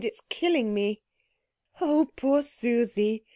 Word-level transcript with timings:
It's 0.03 0.21
killing 0.29 0.73
me." 0.73 1.03
"Oh, 1.79 2.09
poor 2.15 2.41
Susie!" 2.41 3.23